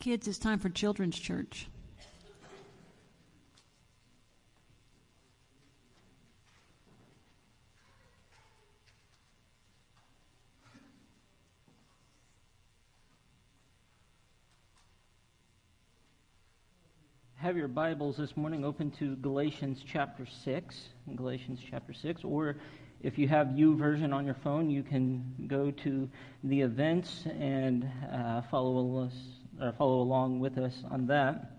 [0.00, 1.68] Kids, it's time for Children's Church.
[17.36, 20.88] Have your Bibles this morning open to Galatians chapter 6.
[21.14, 22.24] Galatians chapter 6.
[22.24, 22.56] Or
[23.02, 26.08] if you have U YouVersion on your phone, you can go to
[26.42, 29.12] the events and uh, follow us
[29.76, 31.52] follow along with us on that.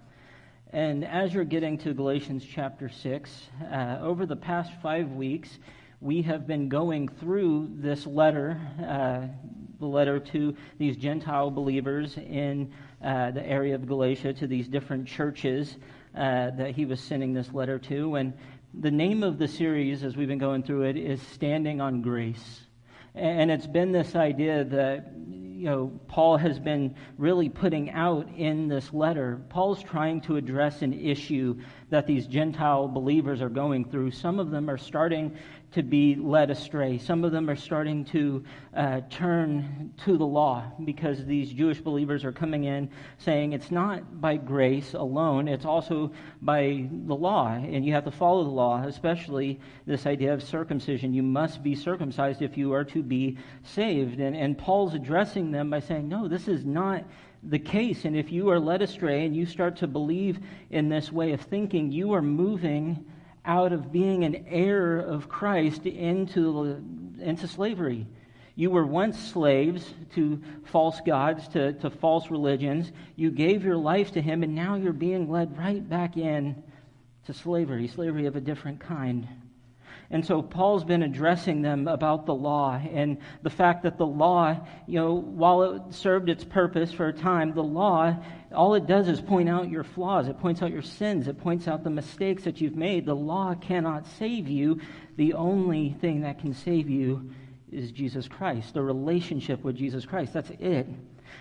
[0.74, 3.42] And as you're getting to Galatians chapter 6,
[3.72, 5.60] uh, over the past five weeks,
[6.00, 9.28] we have been going through this letter, uh,
[9.80, 12.72] the letter to these Gentile believers in
[13.04, 15.76] uh, the area of Galatia, to these different churches
[16.16, 18.16] uh, that he was sending this letter to.
[18.16, 18.34] And
[18.74, 22.62] the name of the series, as we've been going through it, is Standing on Grace.
[23.14, 25.12] And it's been this idea that
[25.62, 29.40] you know Paul has been really putting out in this letter.
[29.50, 31.56] Paul's trying to address an issue
[31.92, 34.10] that these Gentile believers are going through.
[34.10, 35.38] Some of them are starting
[35.72, 36.98] to be led astray.
[36.98, 38.44] Some of them are starting to
[38.76, 44.20] uh, turn to the law because these Jewish believers are coming in saying it's not
[44.20, 47.48] by grace alone, it's also by the law.
[47.54, 51.14] And you have to follow the law, especially this idea of circumcision.
[51.14, 54.20] You must be circumcised if you are to be saved.
[54.20, 57.06] And, and Paul's addressing them by saying, no, this is not
[57.44, 58.04] the case.
[58.04, 61.42] And if you are led astray and you start to believe in this way of
[61.42, 63.06] thinking, you are moving
[63.46, 66.84] out of being an heir of Christ into,
[67.20, 68.08] into slavery.
[68.56, 72.92] You were once slaves to false gods, to, to false religions.
[73.16, 76.62] You gave your life to Him, and now you're being led right back in
[77.26, 79.28] to slavery, slavery of a different kind.
[80.12, 84.58] And so Paul's been addressing them about the law and the fact that the law,
[84.86, 88.18] you know, while it served its purpose for a time, the law,
[88.54, 90.28] all it does is point out your flaws.
[90.28, 91.30] It points out your sins.
[91.30, 93.06] It points out the mistakes that you've made.
[93.06, 94.82] The law cannot save you.
[95.16, 97.32] The only thing that can save you
[97.72, 100.34] is Jesus Christ, the relationship with Jesus Christ.
[100.34, 100.88] That's it.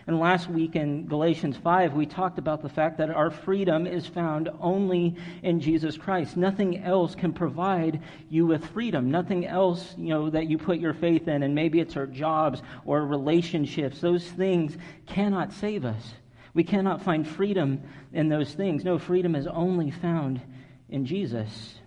[0.06, 4.06] And last week in Galatians 5, we talked about the fact that our freedom is
[4.06, 6.37] found only in Jesus Christ.
[6.37, 9.10] Nothing else can provide you with freedom.
[9.10, 12.62] Nothing else, you know, that you put your faith in, and maybe it's our jobs
[12.84, 14.00] or relationships.
[14.00, 16.15] Those things cannot save us.
[16.55, 18.84] We cannot find freedom in those things.
[18.84, 20.41] No, freedom is only found
[20.89, 21.79] in Jesus.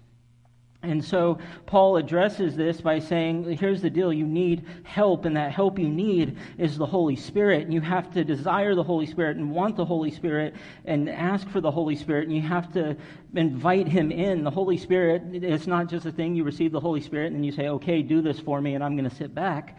[0.84, 4.12] And so Paul addresses this by saying, here's the deal.
[4.12, 7.62] You need help, and that help you need is the Holy Spirit.
[7.62, 11.48] And you have to desire the Holy Spirit and want the Holy Spirit and ask
[11.50, 12.28] for the Holy Spirit.
[12.28, 12.98] And you have to
[13.34, 14.44] invite Him in.
[14.44, 17.46] The Holy Spirit, it's not just a thing you receive the Holy Spirit and then
[17.46, 19.78] you say, okay, do this for me, and I'm going to sit back.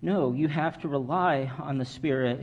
[0.00, 2.40] No, you have to rely on the Spirit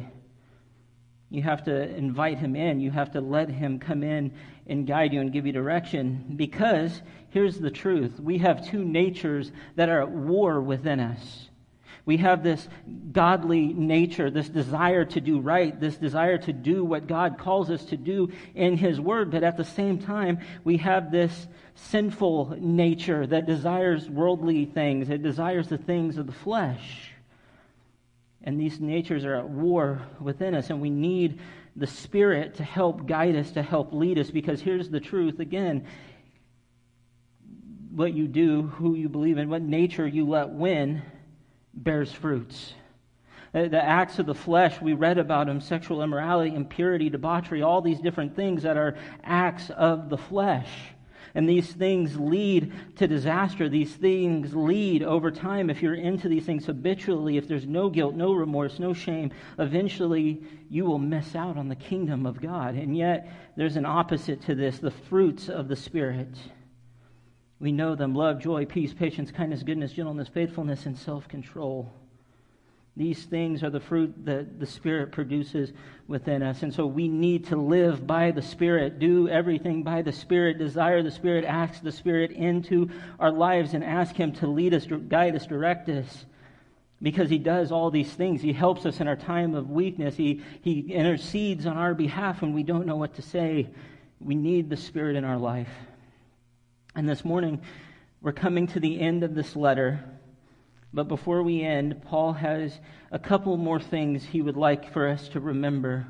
[1.34, 2.80] you have to invite him in.
[2.80, 4.32] You have to let him come in
[4.68, 6.34] and guide you and give you direction.
[6.36, 11.50] Because here's the truth we have two natures that are at war within us.
[12.06, 12.68] We have this
[13.14, 17.86] godly nature, this desire to do right, this desire to do what God calls us
[17.86, 19.32] to do in His Word.
[19.32, 25.24] But at the same time, we have this sinful nature that desires worldly things, it
[25.24, 27.12] desires the things of the flesh.
[28.44, 31.40] And these natures are at war within us, and we need
[31.76, 35.86] the Spirit to help guide us, to help lead us, because here's the truth again
[37.92, 41.04] what you do, who you believe in, what nature you let win
[41.76, 42.74] bears fruits.
[43.54, 48.00] The acts of the flesh, we read about them sexual immorality, impurity, debauchery, all these
[48.00, 50.70] different things that are acts of the flesh.
[51.36, 53.68] And these things lead to disaster.
[53.68, 58.14] These things lead over time, if you're into these things habitually, if there's no guilt,
[58.14, 62.76] no remorse, no shame, eventually you will miss out on the kingdom of God.
[62.76, 66.38] And yet, there's an opposite to this the fruits of the Spirit.
[67.60, 71.92] We know them love, joy, peace, patience, kindness, goodness, gentleness, faithfulness, and self control.
[72.96, 75.72] These things are the fruit that the Spirit produces
[76.08, 76.62] within us.
[76.62, 81.02] And so we need to live by the Spirit, do everything by the Spirit, desire
[81.02, 85.36] the Spirit, ask the Spirit into our lives, and ask Him to lead us, guide
[85.36, 86.26] us, direct us.
[87.02, 88.44] Because He does all these things.
[88.44, 90.16] He helps us in our time of weakness.
[90.16, 93.70] He, he intercedes on our behalf when we don't know what to say.
[94.20, 95.72] We need the Spirit in our life.
[96.96, 97.60] And this morning,
[98.22, 100.04] we're coming to the end of this letter.
[100.94, 102.80] But before we end, Paul has
[103.12, 106.06] a couple more things he would like for us to remember.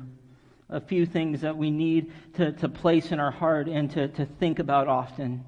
[0.68, 4.26] A few things that we need to, to place in our heart and to, to
[4.26, 5.44] think about often.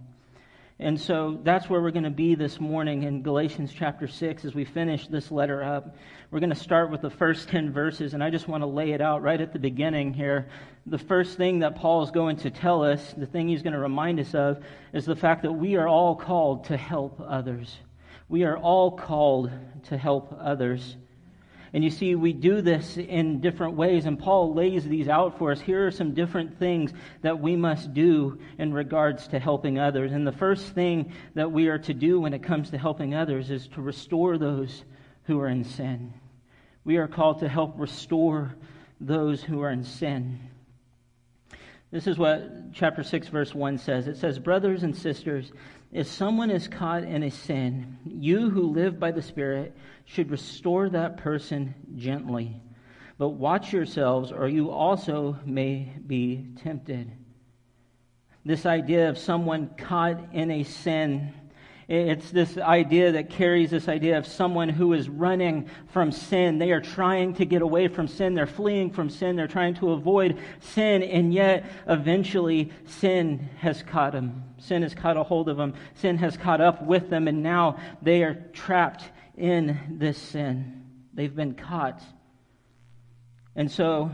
[0.79, 4.55] And so that's where we're going to be this morning in Galatians chapter 6 as
[4.55, 5.97] we finish this letter up.
[6.31, 8.93] We're going to start with the first 10 verses, and I just want to lay
[8.93, 10.49] it out right at the beginning here.
[10.85, 13.79] The first thing that Paul is going to tell us, the thing he's going to
[13.79, 14.63] remind us of,
[14.93, 17.75] is the fact that we are all called to help others.
[18.29, 19.51] We are all called
[19.85, 20.97] to help others.
[21.73, 25.53] And you see, we do this in different ways, and Paul lays these out for
[25.53, 25.61] us.
[25.61, 26.93] Here are some different things
[27.23, 30.13] that we must do in regards to helping others.
[30.13, 33.51] And the first thing that we are to do when it comes to helping others
[33.51, 34.85] is to restore those
[35.25, 36.15] who are in sin.
[36.85, 38.55] We are called to help restore
[39.01, 40.41] those who are in sin.
[41.91, 44.09] This is what chapter 6, verse 1 says.
[44.09, 45.53] It says, Brothers and sisters,
[45.97, 50.91] if someone is caught in a sin, you who live by the Spirit should restore
[50.91, 52.61] that person gently.
[53.17, 57.11] But watch yourselves, or you also may be tempted.
[58.45, 61.33] This idea of someone caught in a sin
[61.89, 66.59] it's this idea that carries this idea of someone who is running from sin.
[66.59, 68.35] They are trying to get away from sin.
[68.35, 69.37] They're fleeing from sin.
[69.37, 71.05] They're trying to avoid sin.
[71.05, 74.43] And yet, eventually, sin has caught them.
[74.59, 75.75] Sin has caught a hold of them.
[75.95, 77.29] Sin has caught up with them.
[77.29, 79.05] And now they are trapped
[79.37, 80.87] in this sin.
[81.15, 82.03] They've been caught.
[83.55, 84.11] And so,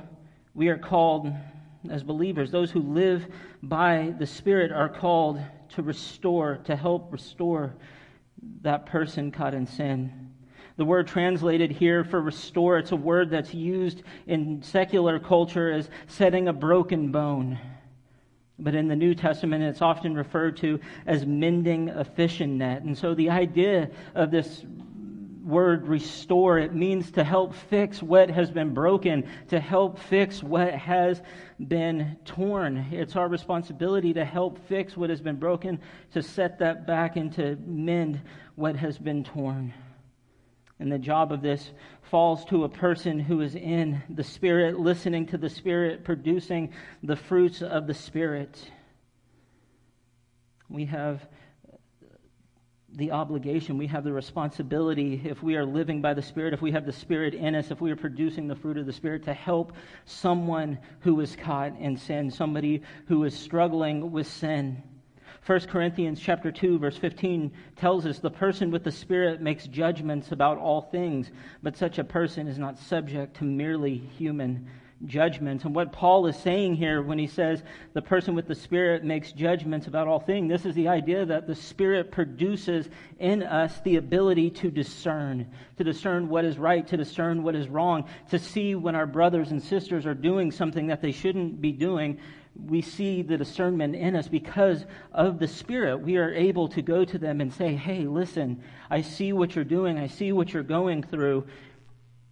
[0.54, 1.32] we are called
[1.90, 3.26] as believers, those who live
[3.62, 5.40] by the Spirit are called
[5.74, 7.74] to restore, to help restore
[8.62, 10.30] that person caught in sin.
[10.76, 15.90] The word translated here for restore, it's a word that's used in secular culture as
[16.06, 17.58] setting a broken bone.
[18.58, 22.82] But in the New Testament, it's often referred to as mending a fishing net.
[22.82, 24.64] And so the idea of this
[25.44, 30.74] word restore, it means to help fix what has been broken, to help fix what
[30.74, 31.20] has
[31.58, 32.86] been torn.
[32.92, 35.80] It's our responsibility to help fix what has been broken,
[36.12, 38.20] to set that back and to mend
[38.54, 39.74] what has been torn.
[40.78, 41.70] And the job of this
[42.10, 46.72] falls to a person who is in the Spirit, listening to the Spirit, producing
[47.02, 48.58] the fruits of the Spirit.
[50.68, 51.26] We have
[52.94, 56.72] the obligation, we have the responsibility, if we are living by the Spirit, if we
[56.72, 59.32] have the Spirit in us, if we are producing the fruit of the Spirit, to
[59.32, 59.72] help
[60.04, 64.82] someone who is caught in sin, somebody who is struggling with sin.
[65.46, 70.30] 1 Corinthians chapter 2 verse 15 tells us the person with the spirit makes judgments
[70.30, 71.32] about all things
[71.64, 74.70] but such a person is not subject to merely human
[75.06, 75.64] judgments.
[75.64, 77.62] And what Paul is saying here when he says
[77.92, 81.46] the person with the Spirit makes judgments about all things, this is the idea that
[81.46, 82.88] the Spirit produces
[83.18, 87.68] in us the ability to discern, to discern what is right, to discern what is
[87.68, 91.72] wrong, to see when our brothers and sisters are doing something that they shouldn't be
[91.72, 92.18] doing.
[92.54, 95.98] We see the discernment in us because of the Spirit.
[95.98, 99.64] We are able to go to them and say, Hey, listen, I see what you're
[99.64, 99.98] doing.
[99.98, 101.46] I see what you're going through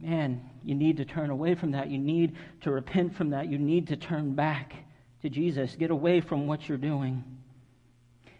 [0.00, 1.88] man, you need to turn away from that.
[1.88, 3.48] You need to repent from that.
[3.48, 4.74] You need to turn back
[5.22, 5.76] to Jesus.
[5.76, 7.24] Get away from what you're doing.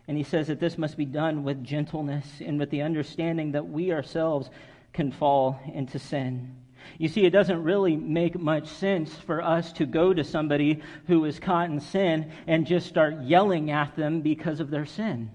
[0.09, 3.69] And he says that this must be done with gentleness and with the understanding that
[3.69, 4.51] we ourselves
[4.93, 6.57] can fall into sin.
[6.99, 11.25] You see, it doesn't really make much sense for us to go to somebody who
[11.27, 15.31] is caught in sin and just start yelling at them because of their sin.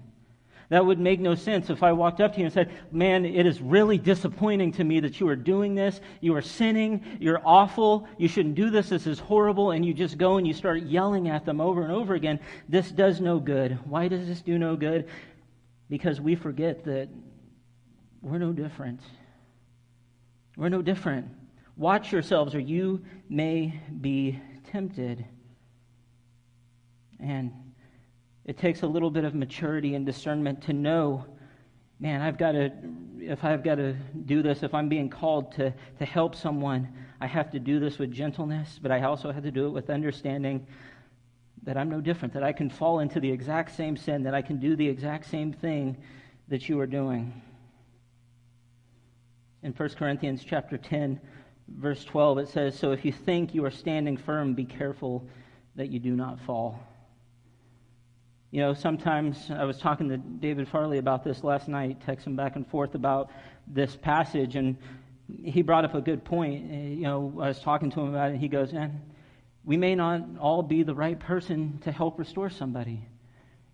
[0.68, 3.46] That would make no sense if I walked up to you and said, Man, it
[3.46, 6.00] is really disappointing to me that you are doing this.
[6.20, 7.04] You are sinning.
[7.20, 8.08] You're awful.
[8.18, 8.88] You shouldn't do this.
[8.88, 9.70] This is horrible.
[9.70, 12.40] And you just go and you start yelling at them over and over again.
[12.68, 13.78] This does no good.
[13.84, 15.08] Why does this do no good?
[15.88, 17.08] Because we forget that
[18.20, 19.00] we're no different.
[20.56, 21.28] We're no different.
[21.76, 24.40] Watch yourselves, or you may be
[24.72, 25.24] tempted.
[27.20, 27.52] And
[28.46, 31.26] it takes a little bit of maturity and discernment to know,
[31.98, 32.70] man, I've got to,
[33.18, 36.88] if I've got to do this, if I'm being called to, to help someone,
[37.20, 39.90] I have to do this with gentleness, but I also have to do it with
[39.90, 40.64] understanding
[41.64, 44.42] that I'm no different, that I can fall into the exact same sin, that I
[44.42, 45.96] can do the exact same thing
[46.46, 47.42] that you are doing.
[49.64, 51.20] In 1 Corinthians chapter 10,
[51.66, 55.26] verse 12, it says, So if you think you are standing firm, be careful
[55.74, 56.78] that you do not fall.
[58.52, 62.54] You know, sometimes I was talking to David Farley about this last night, texting back
[62.54, 63.30] and forth about
[63.66, 64.76] this passage, and
[65.42, 66.70] he brought up a good point.
[66.70, 69.02] Uh, you know, I was talking to him about it, he goes, Man,
[69.64, 73.08] we may not all be the right person to help restore somebody.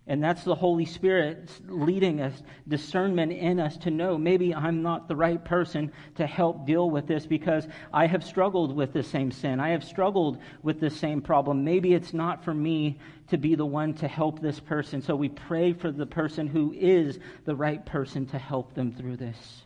[0.05, 5.07] And that's the Holy Spirit leading us, discernment in us to know maybe I'm not
[5.07, 9.31] the right person to help deal with this because I have struggled with the same
[9.31, 9.61] sin.
[9.61, 11.63] I have struggled with the same problem.
[11.63, 15.01] Maybe it's not for me to be the one to help this person.
[15.01, 19.17] So we pray for the person who is the right person to help them through
[19.17, 19.63] this.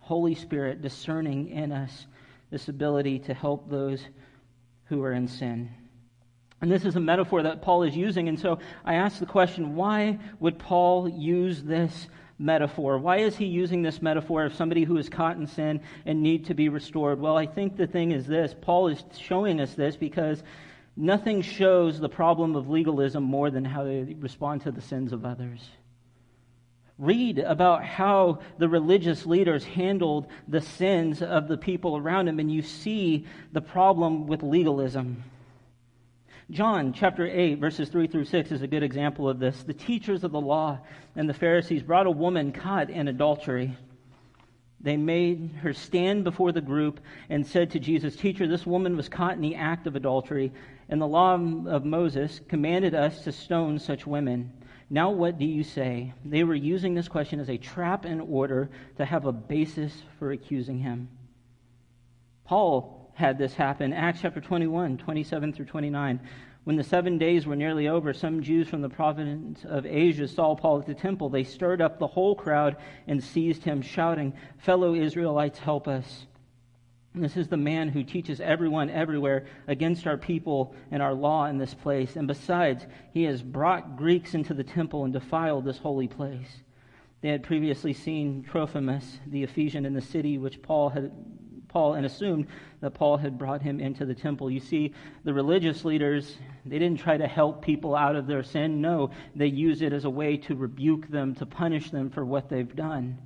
[0.00, 2.06] Holy Spirit discerning in us
[2.50, 4.04] this ability to help those
[4.86, 5.70] who are in sin.
[6.62, 8.28] And this is a metaphor that Paul is using.
[8.28, 12.98] And so I ask the question why would Paul use this metaphor?
[12.98, 16.46] Why is he using this metaphor of somebody who is caught in sin and need
[16.46, 17.20] to be restored?
[17.20, 20.44] Well, I think the thing is this Paul is showing us this because
[20.96, 25.24] nothing shows the problem of legalism more than how they respond to the sins of
[25.24, 25.68] others.
[26.96, 32.52] Read about how the religious leaders handled the sins of the people around them, and
[32.52, 35.24] you see the problem with legalism.
[36.52, 39.62] John chapter 8, verses 3 through 6 is a good example of this.
[39.62, 40.80] The teachers of the law
[41.16, 43.74] and the Pharisees brought a woman caught in adultery.
[44.78, 49.08] They made her stand before the group and said to Jesus, Teacher, this woman was
[49.08, 50.52] caught in the act of adultery,
[50.90, 54.52] and the law of Moses commanded us to stone such women.
[54.90, 56.12] Now what do you say?
[56.22, 58.68] They were using this question as a trap in order
[58.98, 61.08] to have a basis for accusing him.
[62.44, 63.92] Paul had this happen.
[63.92, 66.20] Acts chapter 21, 27 through 29.
[66.64, 70.54] When the seven days were nearly over, some Jews from the province of Asia saw
[70.54, 71.28] Paul at the temple.
[71.28, 72.76] They stirred up the whole crowd
[73.08, 76.26] and seized him, shouting, Fellow Israelites, help us.
[77.14, 81.58] This is the man who teaches everyone everywhere against our people and our law in
[81.58, 82.16] this place.
[82.16, 86.62] And besides, he has brought Greeks into the temple and defiled this holy place.
[87.20, 91.12] They had previously seen Trophimus, the Ephesian, in the city which Paul had
[91.72, 92.46] Paul and assumed
[92.80, 94.50] that Paul had brought him into the temple.
[94.50, 94.92] You see,
[95.24, 96.36] the religious leaders,
[96.66, 98.80] they didn't try to help people out of their sin.
[98.80, 102.48] No, they use it as a way to rebuke them, to punish them for what
[102.48, 103.18] they've done.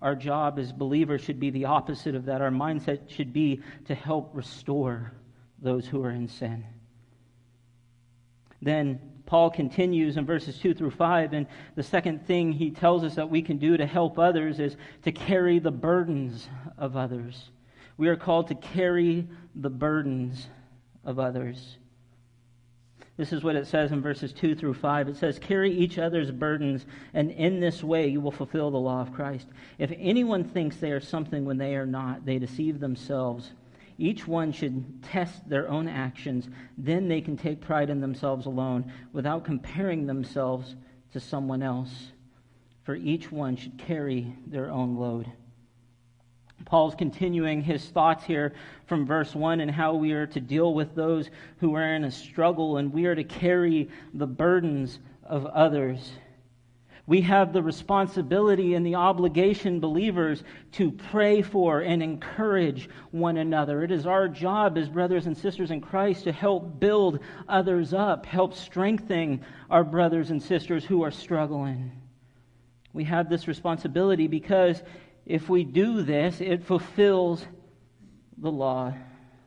[0.00, 2.40] Our job as believers should be the opposite of that.
[2.40, 5.12] Our mindset should be to help restore
[5.60, 6.64] those who are in sin.
[8.62, 13.16] Then Paul continues in verses 2 through 5, and the second thing he tells us
[13.16, 16.48] that we can do to help others is to carry the burdens
[16.78, 17.50] of others.
[17.98, 20.48] We are called to carry the burdens
[21.04, 21.76] of others.
[23.16, 25.08] This is what it says in verses 2 through 5.
[25.08, 29.00] It says, Carry each other's burdens, and in this way you will fulfill the law
[29.00, 29.48] of Christ.
[29.78, 33.50] If anyone thinks they are something when they are not, they deceive themselves.
[33.98, 36.48] Each one should test their own actions.
[36.78, 40.76] Then they can take pride in themselves alone without comparing themselves
[41.12, 42.12] to someone else.
[42.84, 45.26] For each one should carry their own load.
[46.64, 48.52] Paul's continuing his thoughts here
[48.86, 52.10] from verse 1 and how we are to deal with those who are in a
[52.10, 56.12] struggle and we are to carry the burdens of others.
[57.08, 63.82] We have the responsibility and the obligation, believers, to pray for and encourage one another.
[63.82, 68.26] It is our job as brothers and sisters in Christ to help build others up,
[68.26, 71.92] help strengthen our brothers and sisters who are struggling.
[72.92, 74.82] We have this responsibility because
[75.28, 77.44] if we do this, it fulfills
[78.38, 78.94] the law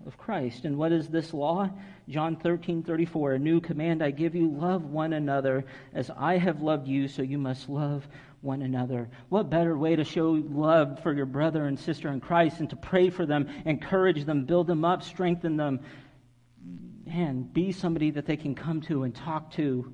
[0.06, 0.66] of Christ.
[0.66, 1.70] And what is this law?
[2.08, 3.34] John 13, 34.
[3.34, 7.24] A new command I give you love one another as I have loved you, so
[7.24, 8.08] you must love
[8.42, 9.10] one another.
[9.30, 12.76] What better way to show love for your brother and sister in Christ and to
[12.76, 15.80] pray for them, encourage them, build them up, strengthen them?
[17.08, 19.92] And be somebody that they can come to and talk to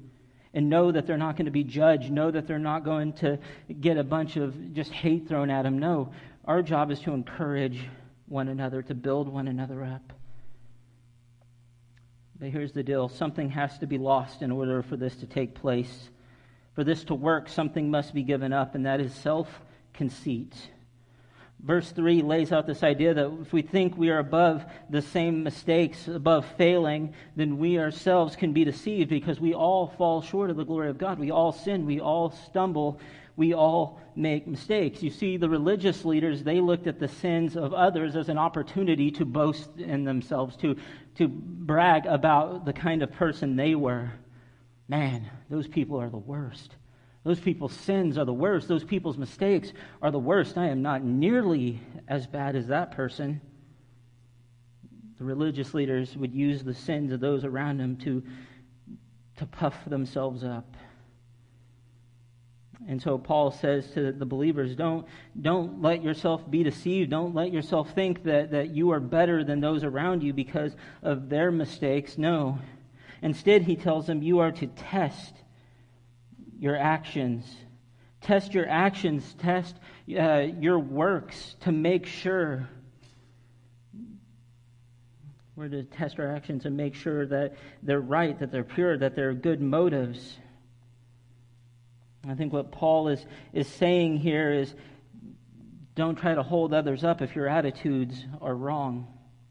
[0.54, 3.38] and know that they're not going to be judged, know that they're not going to
[3.80, 5.80] get a bunch of just hate thrown at them.
[5.80, 6.12] No,
[6.46, 7.80] our job is to encourage
[8.28, 10.14] one another, to build one another up.
[12.40, 15.56] But here's the deal something has to be lost in order for this to take
[15.56, 16.10] place.
[16.76, 19.48] For this to work, something must be given up, and that is self
[19.94, 20.54] conceit.
[21.60, 25.44] Verse 3 lays out this idea that if we think we are above the same
[25.44, 30.56] mistakes, above failing, then we ourselves can be deceived because we all fall short of
[30.56, 31.18] the glory of God.
[31.18, 33.00] We all sin, we all stumble,
[33.36, 35.02] we all make mistakes.
[35.02, 39.10] You see, the religious leaders, they looked at the sins of others as an opportunity
[39.12, 40.76] to boast in themselves, to,
[41.16, 44.12] to brag about the kind of person they were.
[44.88, 46.76] Man, those people are the worst.
[47.28, 48.70] Those people's sins are the worst.
[48.70, 50.58] Those people's mistakes are the worst.
[50.58, 53.42] I am not nearly as bad as that person.
[55.18, 58.24] The religious leaders would use the sins of those around them to,
[59.40, 60.78] to puff themselves up.
[62.88, 65.06] And so Paul says to the believers, don't,
[65.42, 67.10] don't let yourself be deceived.
[67.10, 71.28] Don't let yourself think that, that you are better than those around you because of
[71.28, 72.18] their mistakes.
[72.18, 72.60] No.
[73.22, 75.34] Instead, he tells them, you are to test
[76.60, 77.46] your actions.
[78.22, 79.76] Test your actions, test
[80.18, 82.68] uh, your works to make sure.
[85.56, 89.16] We're to test our actions and make sure that they're right, that they're pure, that
[89.16, 90.38] they're good motives.
[92.28, 94.74] I think what Paul is, is saying here is
[95.96, 99.08] don't try to hold others up if your attitudes are wrong.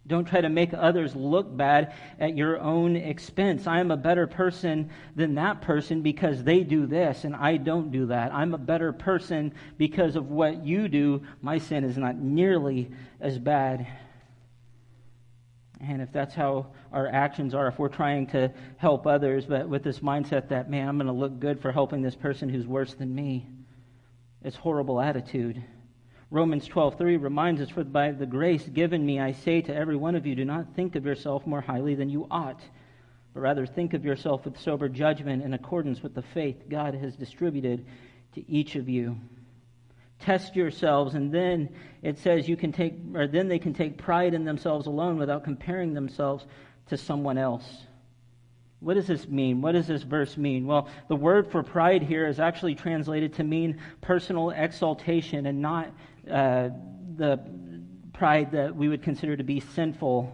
[0.06, 3.66] Don't try to make others look bad at your own expense.
[3.66, 7.90] I am a better person than that person because they do this and I don't
[7.90, 8.32] do that.
[8.32, 11.22] I'm a better person because of what you do.
[11.42, 13.86] My sin is not nearly as bad.
[15.80, 19.82] And if that's how our actions are, if we're trying to help others, but with
[19.82, 22.94] this mindset that, man, I'm going to look good for helping this person who's worse
[22.94, 23.46] than me,
[24.42, 25.62] it's horrible attitude.
[26.30, 30.16] Romans 12:3 reminds us, "For by the grace given me, I say to every one
[30.16, 32.61] of you, do not think of yourself more highly than you ought,
[33.33, 37.14] but rather think of yourself with sober judgment in accordance with the faith God has
[37.14, 37.85] distributed
[38.33, 39.16] to each of you."
[40.18, 41.68] Test yourselves, and then
[42.02, 45.45] it says you can take, or then they can take pride in themselves alone without
[45.45, 46.47] comparing themselves
[46.87, 47.87] to someone else.
[48.80, 49.62] What does this mean?
[49.62, 50.66] What does this verse mean?
[50.66, 55.88] Well, the word for pride here is actually translated to mean personal exaltation and not
[56.30, 56.71] uh,
[57.16, 57.40] the
[58.12, 60.33] pride that we would consider to be sinful.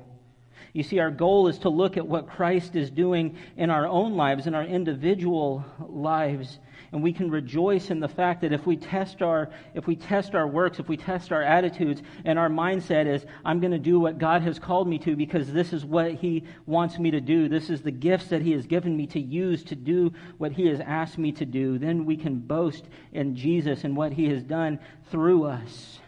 [0.72, 4.14] You see, our goal is to look at what Christ is doing in our own
[4.14, 6.58] lives, in our individual lives,
[6.92, 10.34] and we can rejoice in the fact that if we test our if we test
[10.34, 13.98] our works, if we test our attitudes, and our mindset is, I'm going to do
[13.98, 17.48] what God has called me to because this is what He wants me to do.
[17.48, 20.66] This is the gifts that He has given me to use to do what He
[20.66, 21.78] has asked me to do.
[21.78, 24.78] Then we can boast in Jesus and what He has done
[25.10, 25.98] through us.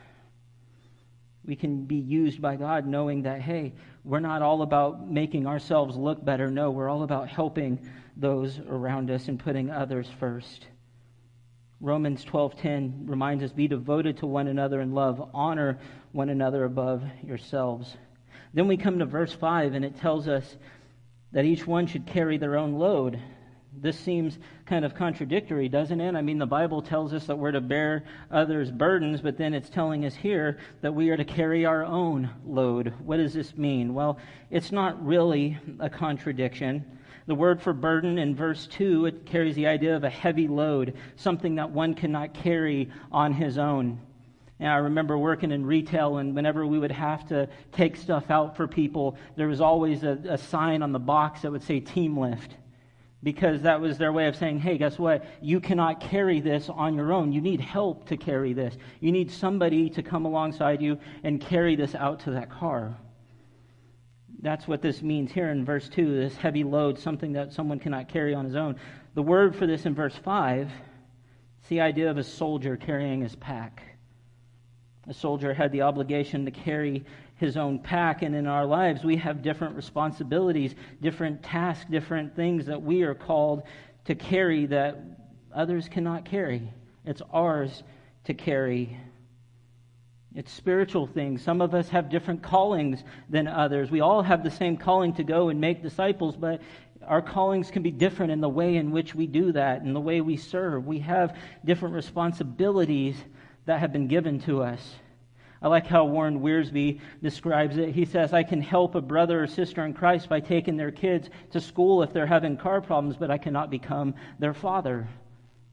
[1.46, 5.96] We can be used by God knowing that, hey, we're not all about making ourselves
[5.96, 6.50] look better.
[6.50, 7.86] No, we're all about helping
[8.16, 10.66] those around us and putting others first.
[11.84, 15.78] Romans 12:10 reminds us be devoted to one another in love, honor
[16.12, 17.98] one another above yourselves.
[18.54, 20.56] Then we come to verse 5 and it tells us
[21.32, 23.20] that each one should carry their own load.
[23.76, 26.14] This seems kind of contradictory, doesn't it?
[26.14, 29.68] I mean, the Bible tells us that we're to bear others' burdens, but then it's
[29.68, 32.94] telling us here that we are to carry our own load.
[33.04, 33.92] What does this mean?
[33.92, 34.18] Well,
[34.50, 36.98] it's not really a contradiction.
[37.26, 40.94] The word for burden in verse 2, it carries the idea of a heavy load,
[41.16, 43.98] something that one cannot carry on his own.
[44.60, 48.56] And I remember working in retail, and whenever we would have to take stuff out
[48.56, 52.18] for people, there was always a, a sign on the box that would say team
[52.18, 52.56] lift
[53.24, 55.24] because that was their way of saying, hey, guess what?
[55.40, 57.32] You cannot carry this on your own.
[57.32, 58.76] You need help to carry this.
[59.00, 62.94] You need somebody to come alongside you and carry this out to that car.
[64.44, 68.08] That's what this means here in verse 2 this heavy load, something that someone cannot
[68.08, 68.76] carry on his own.
[69.14, 73.34] The word for this in verse 5 is the idea of a soldier carrying his
[73.36, 73.82] pack.
[75.08, 78.20] A soldier had the obligation to carry his own pack.
[78.20, 83.14] And in our lives, we have different responsibilities, different tasks, different things that we are
[83.14, 83.62] called
[84.04, 84.98] to carry that
[85.54, 86.70] others cannot carry.
[87.06, 87.82] It's ours
[88.24, 89.00] to carry.
[90.34, 91.42] It's spiritual things.
[91.42, 93.90] Some of us have different callings than others.
[93.90, 96.60] We all have the same calling to go and make disciples, but
[97.06, 100.00] our callings can be different in the way in which we do that, and the
[100.00, 100.86] way we serve.
[100.86, 103.16] We have different responsibilities
[103.66, 104.94] that have been given to us.
[105.62, 107.94] I like how Warren Wiersbe describes it.
[107.94, 111.30] He says, I can help a brother or sister in Christ by taking their kids
[111.52, 115.08] to school if they're having car problems, but I cannot become their father.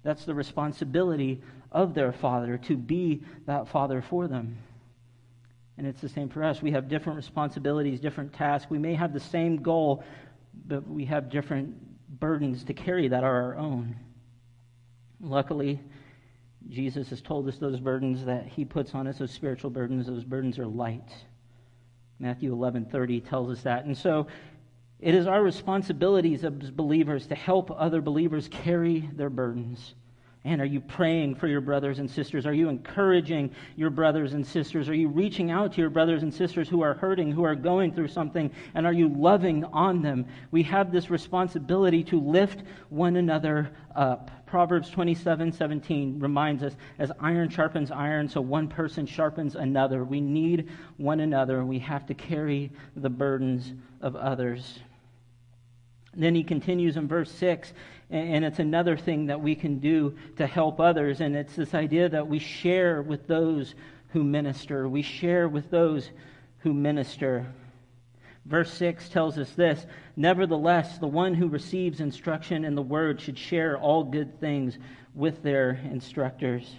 [0.04, 4.57] That's the responsibility of their father, to be that father for them.
[5.77, 6.62] And it's the same for us.
[6.62, 8.69] We have different responsibilities, different tasks.
[8.69, 10.03] We may have the same goal,
[10.67, 11.75] but we have different
[12.19, 13.95] burdens to carry that are our own.
[15.21, 15.79] Luckily,
[16.69, 20.23] Jesus has told us those burdens that he puts on us, those spiritual burdens, those
[20.23, 21.10] burdens are light.
[22.19, 23.86] Matthew 11:30 tells us that.
[23.86, 24.27] And so
[24.99, 29.95] it is our responsibilities as believers to help other believers carry their burdens.
[30.43, 32.47] And are you praying for your brothers and sisters?
[32.47, 34.89] Are you encouraging your brothers and sisters?
[34.89, 37.93] Are you reaching out to your brothers and sisters who are hurting, who are going
[37.93, 38.49] through something?
[38.73, 40.25] And are you loving on them?
[40.49, 44.32] We have this responsibility to lift one another up.
[44.47, 50.04] Proverbs 27 17 reminds us as iron sharpens iron, so one person sharpens another.
[50.04, 51.63] We need one another.
[51.63, 54.80] We have to carry the burdens of others.
[56.15, 57.73] then he continues in verse 6
[58.12, 61.21] and it's another thing that we can do to help others.
[61.21, 63.74] And it's this idea that we share with those
[64.10, 64.89] who minister.
[64.89, 66.10] We share with those
[66.60, 67.47] who minister.
[68.45, 73.38] Verse 6 tells us this Nevertheless, the one who receives instruction in the word should
[73.38, 74.78] share all good things
[75.15, 76.76] with their instructors.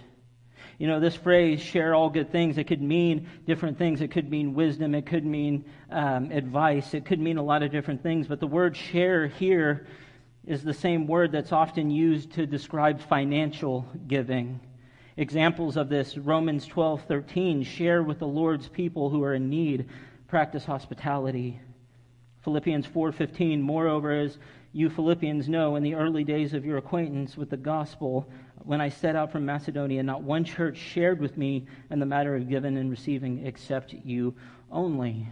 [0.77, 4.01] You know, this phrase, share all good things, it could mean different things.
[4.01, 7.71] It could mean wisdom, it could mean um, advice, it could mean a lot of
[7.71, 8.27] different things.
[8.27, 9.87] But the word share here
[10.45, 14.59] is the same word that's often used to describe financial giving.
[15.15, 19.85] Examples of this Romans 12:13 share with the Lord's people who are in need,
[20.27, 21.59] practice hospitality.
[22.41, 24.37] Philippians 4:15 Moreover as
[24.73, 28.27] you Philippians know in the early days of your acquaintance with the gospel
[28.63, 32.35] when I set out from Macedonia not one church shared with me in the matter
[32.35, 34.33] of giving and receiving except you
[34.71, 35.29] only.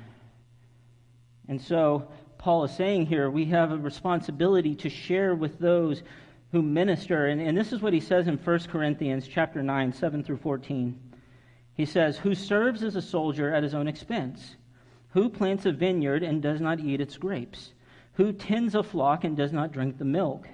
[1.49, 2.07] And so
[2.41, 6.01] Paul is saying here we have a responsibility to share with those
[6.51, 7.27] who minister.
[7.27, 10.99] And, and this is what he says in 1 Corinthians chapter 9, 7 through 14.
[11.75, 14.55] He says, Who serves as a soldier at his own expense?
[15.09, 17.73] Who plants a vineyard and does not eat its grapes?
[18.13, 20.47] Who tends a flock and does not drink the milk?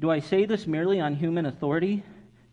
[0.00, 2.02] Do I say this merely on human authority?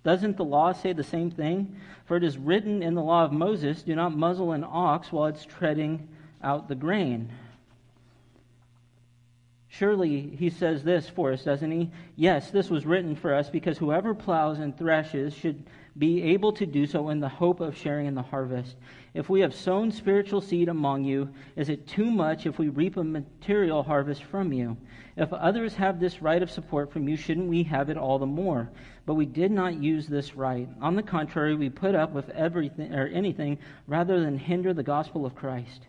[0.06, 1.76] Doesn't the law say the same thing?
[2.06, 5.26] For it is written in the law of Moses, Do not muzzle an ox while
[5.26, 6.08] it's treading
[6.42, 7.30] out the grain.
[9.71, 11.91] Surely he says this for us, doesn't he?
[12.15, 15.63] Yes, this was written for us because whoever plows and threshes should
[15.95, 18.77] be able to do so in the hope of sharing in the harvest.
[19.13, 22.97] If we have sown spiritual seed among you, is it too much if we reap
[22.97, 24.75] a material harvest from you?
[25.15, 28.25] If others have this right of support from you, shouldn't we have it all the
[28.25, 28.71] more?
[29.05, 30.67] But we did not use this right.
[30.82, 35.27] On the contrary, we put up with everything or anything rather than hinder the gospel
[35.27, 35.88] of Christ.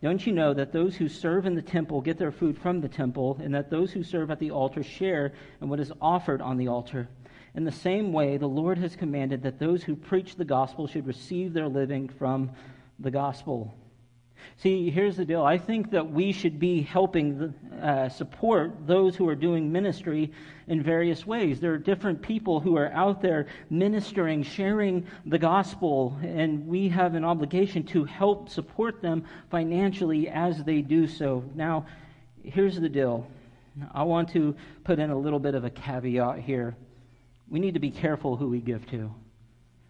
[0.00, 2.88] Don't you know that those who serve in the temple get their food from the
[2.88, 6.56] temple, and that those who serve at the altar share in what is offered on
[6.56, 7.08] the altar?
[7.54, 11.06] In the same way, the Lord has commanded that those who preach the gospel should
[11.06, 12.52] receive their living from
[13.00, 13.74] the gospel.
[14.56, 15.42] See, here's the deal.
[15.42, 20.32] I think that we should be helping uh, support those who are doing ministry
[20.66, 21.60] in various ways.
[21.60, 27.14] There are different people who are out there ministering, sharing the gospel, and we have
[27.14, 31.44] an obligation to help support them financially as they do so.
[31.54, 31.86] Now,
[32.42, 33.26] here's the deal.
[33.94, 36.76] I want to put in a little bit of a caveat here.
[37.48, 39.14] We need to be careful who we give to.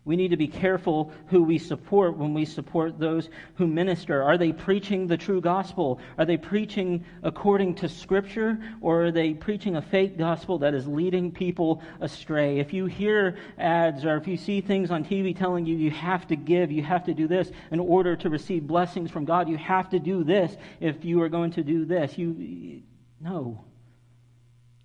[0.09, 4.23] We need to be careful who we support when we support those who minister.
[4.23, 6.01] Are they preaching the true gospel?
[6.17, 8.59] Are they preaching according to Scripture?
[8.81, 12.59] Or are they preaching a fake gospel that is leading people astray?
[12.59, 16.27] If you hear ads or if you see things on TV telling you you have
[16.29, 19.59] to give, you have to do this in order to receive blessings from God, you
[19.59, 22.81] have to do this if you are going to do this, you.
[23.21, 23.63] No.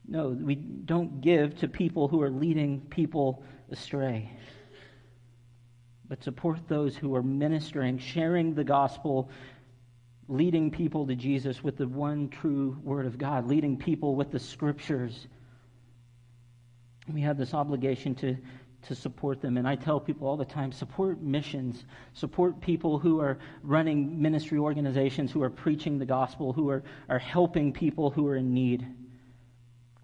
[0.05, 4.29] No, we don't give to people who are leading people astray
[6.07, 9.29] but support those who are ministering, sharing the gospel,
[10.27, 14.39] leading people to Jesus with the one true Word of God, leading people with the
[14.39, 15.27] Scriptures.
[17.11, 18.37] We have this obligation to,
[18.87, 19.57] to support them.
[19.57, 24.57] And I tell people all the time support missions, support people who are running ministry
[24.57, 28.85] organizations, who are preaching the gospel, who are, are helping people who are in need.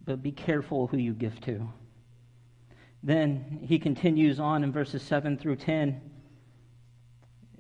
[0.06, 1.70] But be careful who you give to.
[3.02, 6.02] Then he continues on in verses 7 through 10.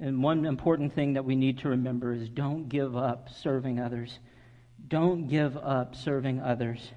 [0.01, 4.19] And one important thing that we need to remember is don't give up serving others.
[4.87, 6.91] Don't give up serving others.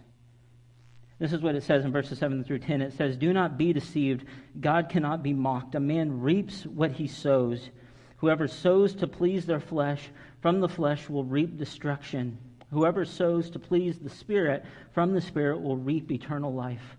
[1.18, 2.80] This is what it says in verses 7 through 10.
[2.80, 4.24] It says, Do not be deceived.
[4.60, 5.74] God cannot be mocked.
[5.76, 7.70] A man reaps what he sows.
[8.16, 12.38] Whoever sows to please their flesh, from the flesh will reap destruction.
[12.70, 16.96] Whoever sows to please the Spirit, from the Spirit will reap eternal life.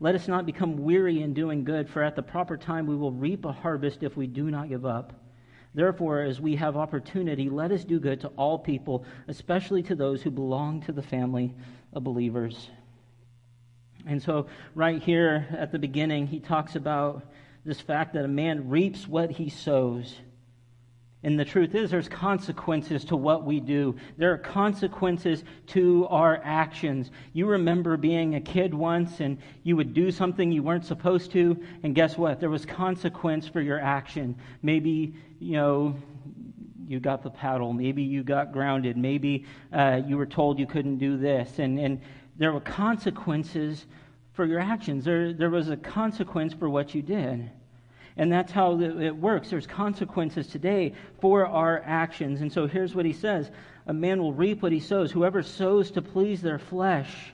[0.00, 3.12] Let us not become weary in doing good, for at the proper time we will
[3.12, 5.12] reap a harvest if we do not give up.
[5.74, 10.22] Therefore, as we have opportunity, let us do good to all people, especially to those
[10.22, 11.54] who belong to the family
[11.92, 12.70] of believers.
[14.06, 17.24] And so, right here at the beginning, he talks about
[17.64, 20.14] this fact that a man reaps what he sows.
[21.24, 23.96] And the truth is, there's consequences to what we do.
[24.18, 27.10] There are consequences to our actions.
[27.32, 31.56] You remember being a kid once and you would do something you weren't supposed to,
[31.82, 32.40] and guess what?
[32.40, 34.36] There was consequence for your action.
[34.60, 35.96] Maybe, you know,
[36.86, 37.72] you got the paddle.
[37.72, 38.98] Maybe you got grounded.
[38.98, 41.58] Maybe uh, you were told you couldn't do this.
[41.58, 42.02] And, and
[42.36, 43.86] there were consequences
[44.34, 45.06] for your actions.
[45.06, 47.50] There, there was a consequence for what you did.
[48.16, 49.50] And that's how it works.
[49.50, 52.42] There's consequences today for our actions.
[52.42, 53.50] And so here's what he says
[53.86, 55.10] A man will reap what he sows.
[55.10, 57.32] Whoever sows to please their flesh,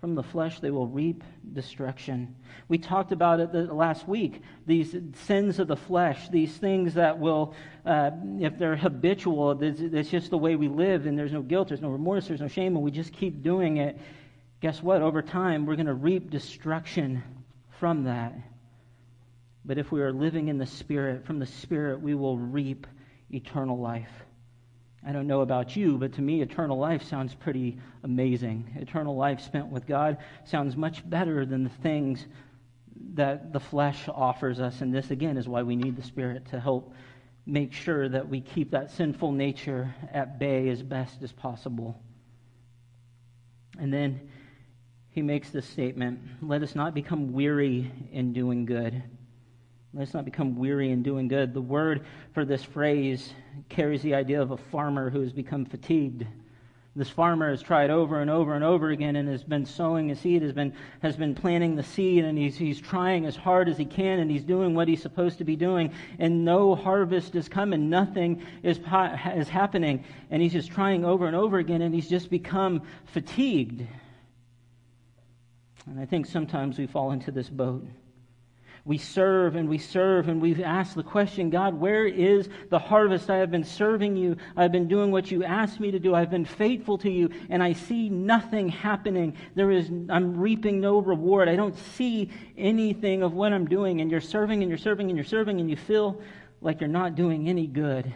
[0.00, 2.34] From the flesh, they will reap destruction.
[2.68, 4.42] We talked about it last week.
[4.66, 4.96] These
[5.26, 10.38] sins of the flesh, these things that will, uh, if they're habitual, it's just the
[10.38, 12.90] way we live, and there's no guilt, there's no remorse, there's no shame, and we
[12.90, 13.98] just keep doing it.
[14.60, 15.02] Guess what?
[15.02, 17.22] Over time, we're going to reap destruction
[17.78, 18.34] from that.
[19.64, 22.86] But if we are living in the Spirit, from the Spirit, we will reap
[23.30, 24.10] eternal life.
[25.06, 28.70] I don't know about you, but to me, eternal life sounds pretty amazing.
[28.76, 32.26] Eternal life spent with God sounds much better than the things
[33.14, 34.82] that the flesh offers us.
[34.82, 36.92] And this, again, is why we need the Spirit to help
[37.46, 42.00] make sure that we keep that sinful nature at bay as best as possible.
[43.78, 44.28] And then
[45.08, 49.02] he makes this statement Let us not become weary in doing good.
[49.92, 51.52] Let's not become weary in doing good.
[51.52, 53.32] The word for this phrase
[53.68, 56.24] carries the idea of a farmer who has become fatigued.
[56.94, 60.16] This farmer has tried over and over and over again and has been sowing a
[60.16, 63.78] seed, has been, has been planting the seed, and he's, he's trying as hard as
[63.78, 67.48] he can, and he's doing what he's supposed to be doing, and no harvest is
[67.48, 67.90] coming.
[67.90, 70.04] Nothing is, is happening.
[70.30, 73.86] And he's just trying over and over again, and he's just become fatigued.
[75.86, 77.86] And I think sometimes we fall into this boat
[78.84, 83.28] we serve and we serve and we've asked the question God, where is the harvest?
[83.28, 84.36] I have been serving you.
[84.56, 86.14] I've been doing what you asked me to do.
[86.14, 89.36] I've been faithful to you and I see nothing happening.
[89.54, 91.48] There is, I'm reaping no reward.
[91.48, 94.00] I don't see anything of what I'm doing.
[94.00, 96.20] And you're serving and you're serving and you're serving and you feel
[96.62, 98.12] like you're not doing any good.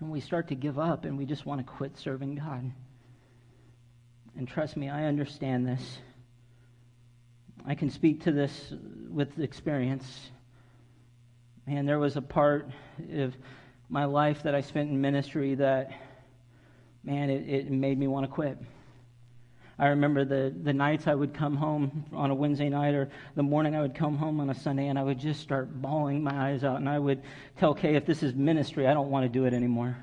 [0.00, 2.70] And we start to give up and we just want to quit serving God.
[4.36, 5.98] And trust me, I understand this.
[7.66, 8.72] I can speak to this
[9.10, 10.30] with experience.
[11.66, 12.70] And there was a part
[13.12, 13.36] of
[13.88, 15.90] my life that I spent in ministry that,
[17.02, 18.56] man, it, it made me want to quit.
[19.78, 23.42] I remember the, the nights I would come home on a Wednesday night or the
[23.42, 26.50] morning I would come home on a Sunday and I would just start bawling my
[26.50, 27.20] eyes out and I would
[27.58, 29.96] tell Kay, if this is ministry, I don't want to do it anymore.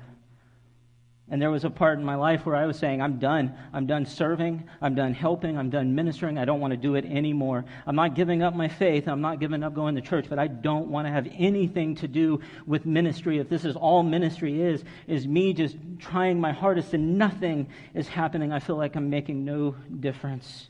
[1.30, 3.54] And there was a part in my life where I was saying, I'm done.
[3.72, 4.68] I'm done serving.
[4.82, 5.56] I'm done helping.
[5.56, 6.36] I'm done ministering.
[6.36, 7.64] I don't want to do it anymore.
[7.86, 9.08] I'm not giving up my faith.
[9.08, 12.08] I'm not giving up going to church, but I don't want to have anything to
[12.08, 13.38] do with ministry.
[13.38, 18.06] If this is all ministry is, is me just trying my hardest and nothing is
[18.06, 20.68] happening, I feel like I'm making no difference.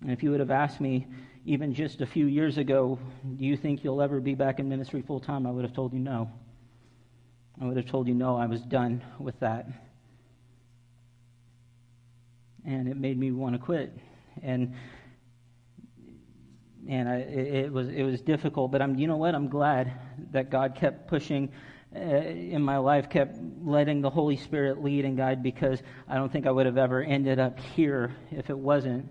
[0.00, 1.06] And if you would have asked me
[1.44, 2.98] even just a few years ago,
[3.36, 5.46] do you think you'll ever be back in ministry full time?
[5.46, 6.30] I would have told you no.
[7.62, 9.68] I would have told you, no, I was done with that.
[12.64, 13.96] And it made me want to quit.
[14.42, 14.74] And
[16.88, 19.36] and I, it, was it was difficult, but I'm you know what?
[19.36, 19.92] I'm glad
[20.32, 21.52] that God kept pushing
[21.94, 26.32] uh, in my life, kept letting the Holy Spirit lead and guide because I don't
[26.32, 29.08] think I would have ever ended up here if it wasn't.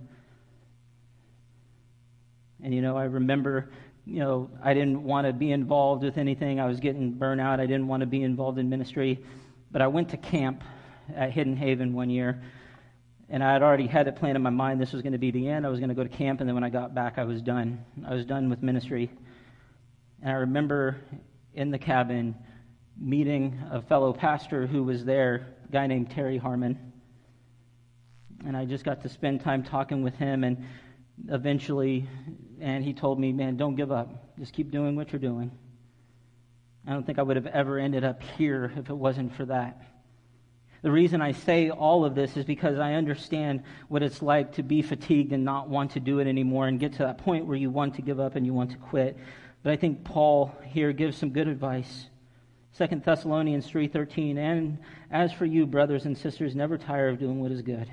[2.62, 3.72] And you know, I remember
[4.12, 6.60] you know, I didn't want to be involved with anything.
[6.60, 7.62] I was getting burnout.
[7.62, 9.24] I didn't want to be involved in ministry.
[9.72, 10.66] But I went to camp
[11.16, 12.44] at Hidden Haven one year,
[13.30, 14.82] and I had already had it planned in my mind.
[14.82, 15.66] This was going to be the end.
[15.66, 17.42] I was going to go to camp, and then when I got back, I was
[17.42, 17.86] done.
[18.06, 19.10] I was done with ministry.
[20.22, 20.98] And I remember
[21.54, 22.36] in the cabin
[23.00, 26.92] meeting a fellow pastor who was there, a guy named Terry Harmon.
[28.46, 30.66] And I just got to spend time talking with him, and
[31.30, 32.08] eventually
[32.62, 34.38] and he told me, man, don't give up.
[34.38, 35.52] Just keep doing what you're doing.
[36.88, 39.82] I don't think I would have ever ended up here if it wasn't for that.
[40.84, 44.64] The reason I say all of this is because I understand what it's like to
[44.64, 47.58] be fatigued and not want to do it anymore and get to that point where
[47.58, 49.18] you want to give up and you want to quit.
[49.62, 52.08] But I think Paul here gives some good advice.
[52.78, 54.80] 2 Thessalonians 3:13 and
[55.12, 57.92] as for you brothers and sisters never tire of doing what is good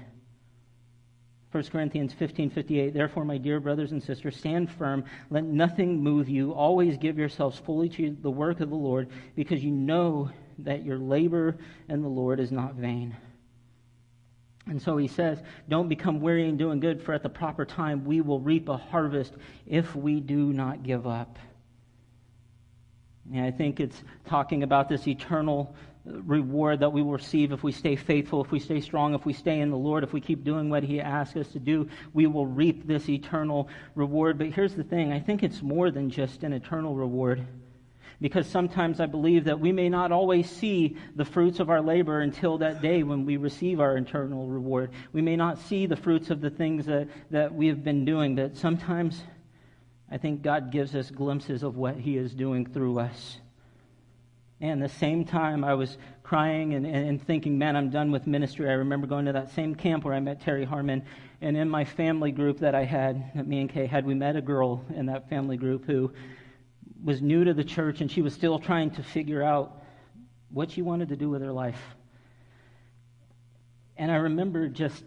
[1.51, 6.53] 1 Corinthians 15:58 Therefore my dear brothers and sisters stand firm let nothing move you
[6.53, 10.99] always give yourselves fully to the work of the Lord because you know that your
[10.99, 11.57] labor
[11.89, 13.17] in the Lord is not vain.
[14.67, 18.05] And so he says, Don't become weary in doing good, for at the proper time
[18.05, 19.35] we will reap a harvest
[19.67, 21.39] if we do not give up.
[23.33, 25.75] And I think it's talking about this eternal
[26.09, 29.33] reward that we will receive if we stay faithful, if we stay strong, if we
[29.33, 32.27] stay in the Lord, if we keep doing what He asks us to do, we
[32.27, 34.39] will reap this eternal reward.
[34.39, 37.47] But here's the thing I think it's more than just an eternal reward.
[38.21, 42.21] Because sometimes I believe that we may not always see the fruits of our labor
[42.21, 44.91] until that day when we receive our eternal reward.
[45.13, 48.35] We may not see the fruits of the things that, that we have been doing,
[48.35, 49.23] but sometimes
[50.11, 53.39] I think God gives us glimpses of what He is doing through us.
[54.61, 58.69] And the same time I was crying and, and, thinking, man, I'm done with ministry,
[58.69, 61.05] I remember going to that same camp where I met Terry Harmon.
[61.41, 64.35] And in my family group that I had, that me and Kay had, we met
[64.37, 66.13] a girl in that family group who
[67.03, 69.81] was new to the church and she was still trying to figure out
[70.51, 71.81] what she wanted to do with her life.
[73.97, 75.05] And I remember just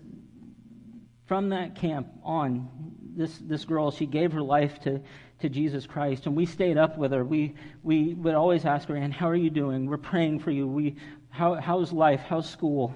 [1.28, 2.70] from that camp on,
[3.16, 5.02] this, this girl, she gave her life to,
[5.40, 6.26] to Jesus Christ.
[6.26, 7.24] And we stayed up with her.
[7.24, 9.86] We, we would always ask her, Ann, how are you doing?
[9.86, 10.68] We're praying for you.
[10.68, 10.96] We,
[11.30, 12.22] how, how's life?
[12.28, 12.94] How's school?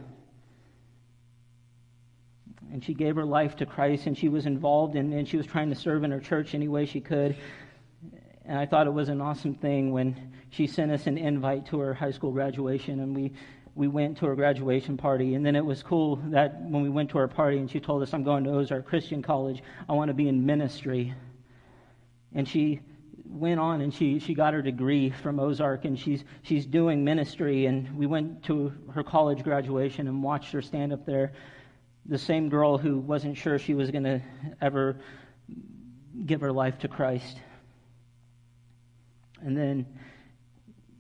[2.72, 5.46] And she gave her life to Christ, and she was involved, in, and she was
[5.46, 7.38] trying to serve in her church any way she could.
[8.44, 11.80] And I thought it was an awesome thing when she sent us an invite to
[11.80, 13.34] her high school graduation, and we,
[13.76, 15.36] we went to her graduation party.
[15.36, 18.02] And then it was cool that when we went to her party, and she told
[18.02, 19.62] us, I'm going to Ozark Christian College.
[19.88, 21.14] I want to be in ministry.
[22.34, 22.80] And she
[23.26, 27.66] went on and she, she got her degree from Ozark, and she's, she's doing ministry.
[27.66, 31.34] And we went to her college graduation and watched her stand up there.
[32.06, 34.22] The same girl who wasn't sure she was going to
[34.62, 35.02] ever
[36.26, 37.40] give her life to Christ.
[39.42, 39.86] And then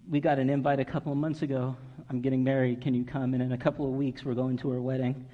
[0.10, 1.76] we got an invite a couple of months ago.
[2.10, 2.82] I'm getting married.
[2.82, 3.34] Can you come?
[3.34, 5.26] And in a couple of weeks, we're going to her wedding.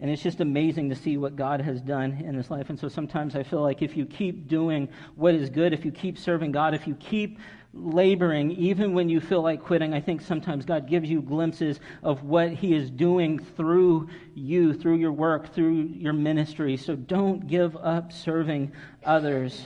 [0.00, 2.68] And it's just amazing to see what God has done in this life.
[2.68, 5.92] And so sometimes I feel like if you keep doing what is good, if you
[5.92, 7.38] keep serving God, if you keep
[7.72, 12.24] laboring, even when you feel like quitting, I think sometimes God gives you glimpses of
[12.24, 16.76] what He is doing through you, through your work, through your ministry.
[16.76, 18.72] So don't give up serving
[19.04, 19.62] others.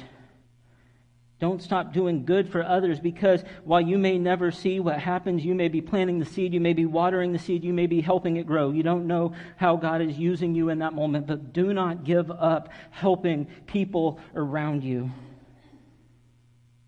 [1.40, 5.54] Don't stop doing good for others because while you may never see what happens, you
[5.54, 8.38] may be planting the seed, you may be watering the seed, you may be helping
[8.38, 8.72] it grow.
[8.72, 12.28] You don't know how God is using you in that moment, but do not give
[12.32, 15.12] up helping people around you.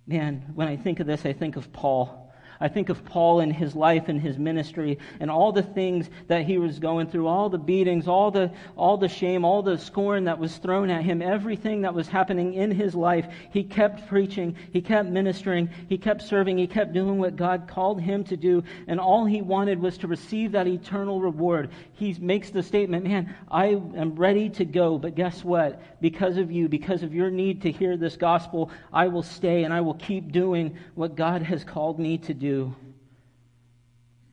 [0.05, 2.20] Man, when I think of this, I think of Paul.
[2.63, 6.45] I think of Paul and his life and his ministry and all the things that
[6.45, 10.25] he was going through, all the beatings, all the, all the shame, all the scorn
[10.25, 13.27] that was thrown at him, everything that was happening in his life.
[13.51, 17.99] He kept preaching, he kept ministering, he kept serving, he kept doing what God called
[17.99, 21.71] him to do, and all he wanted was to receive that eternal reward.
[21.95, 25.81] He makes the statement, Man, I am ready to go, but guess what?
[26.03, 29.73] Because of you, because of your need to hear this gospel, I will stay and
[29.73, 32.75] I will keep doing what God has called me to do do.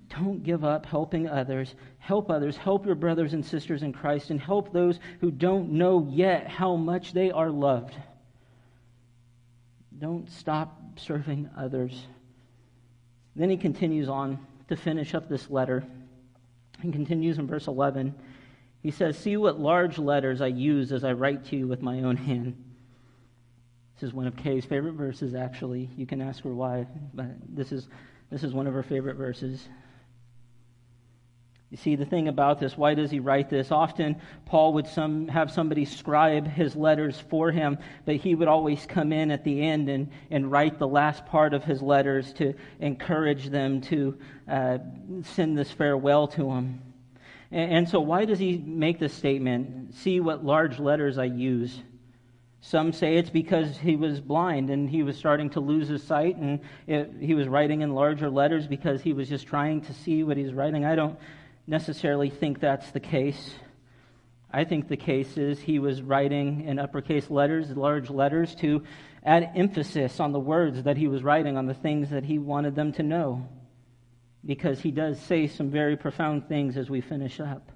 [0.10, 1.76] Don't give up helping others.
[2.00, 2.58] Help others.
[2.58, 6.76] Help your brothers and sisters in Christ and help those who don't know yet how
[6.76, 7.96] much they are loved.
[10.00, 12.08] Don't stop serving others.
[13.36, 15.84] Then he continues on to finish up this letter.
[16.82, 18.16] He continues in verse 11.
[18.82, 22.02] He says, See what large letters I use as I write to you with my
[22.02, 22.56] own hand.
[24.00, 25.90] This is one of Kay's favorite verses, actually.
[25.98, 27.88] You can ask her why, but this is,
[28.30, 29.68] this is one of her favorite verses.
[31.72, 33.72] You see, the thing about this, why does he write this?
[33.72, 38.86] Often, Paul would some, have somebody scribe his letters for him, but he would always
[38.86, 42.54] come in at the end and, and write the last part of his letters to
[42.80, 44.78] encourage them to uh,
[45.24, 46.82] send this farewell to him.
[47.52, 49.96] And, and so, why does he make this statement?
[49.96, 51.82] See what large letters I use.
[52.62, 56.38] Some say it's because he was blind and he was starting to lose his sight,
[56.38, 60.24] and it, he was writing in larger letters because he was just trying to see
[60.24, 60.84] what he's writing.
[60.84, 61.18] I don't
[61.68, 63.54] necessarily think that's the case.
[64.52, 68.84] I think the case is he was writing in uppercase letters, large letters, to
[69.24, 72.76] add emphasis on the words that he was writing, on the things that he wanted
[72.76, 73.48] them to know.
[74.46, 77.72] Because he does say some very profound things as we finish up.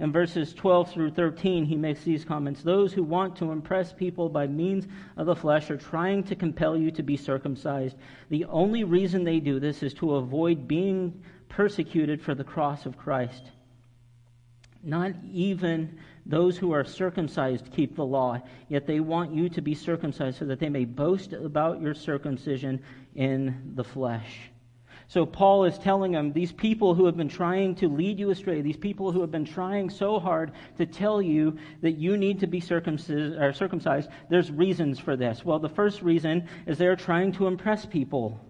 [0.00, 4.28] In verses 12 through 13, he makes these comments Those who want to impress people
[4.28, 7.96] by means of the flesh are trying to compel you to be circumcised.
[8.28, 12.98] The only reason they do this is to avoid being persecuted for the cross of
[12.98, 13.52] Christ.
[14.82, 19.74] Not even those who are circumcised keep the law, yet they want you to be
[19.74, 22.82] circumcised so that they may boast about your circumcision
[23.14, 24.50] in the flesh.
[25.14, 28.62] So Paul is telling them, these people who have been trying to lead you astray,
[28.62, 32.48] these people who have been trying so hard to tell you that you need to
[32.48, 35.44] be circumcised, there's reasons for this.
[35.44, 38.40] Well, the first reason is they're trying to impress people.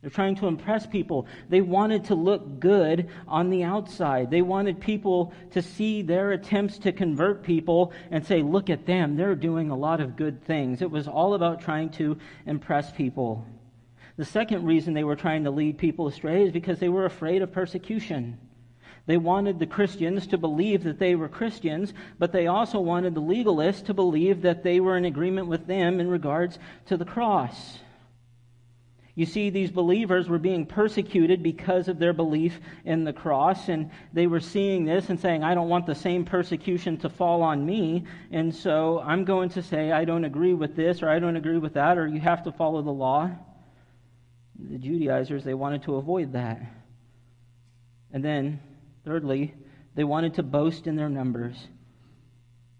[0.00, 1.26] They're trying to impress people.
[1.48, 4.30] They wanted to look good on the outside.
[4.30, 9.16] They wanted people to see their attempts to convert people and say, look at them.
[9.16, 10.82] They're doing a lot of good things.
[10.82, 13.44] It was all about trying to impress people.
[14.20, 17.40] The second reason they were trying to lead people astray is because they were afraid
[17.40, 18.36] of persecution.
[19.06, 23.22] They wanted the Christians to believe that they were Christians, but they also wanted the
[23.22, 27.78] legalists to believe that they were in agreement with them in regards to the cross.
[29.14, 33.90] You see, these believers were being persecuted because of their belief in the cross, and
[34.12, 37.64] they were seeing this and saying, I don't want the same persecution to fall on
[37.64, 41.36] me, and so I'm going to say, I don't agree with this, or I don't
[41.36, 43.30] agree with that, or you have to follow the law.
[44.68, 46.60] The Judaizers, they wanted to avoid that.
[48.12, 48.60] And then,
[49.04, 49.54] thirdly,
[49.94, 51.56] they wanted to boast in their numbers.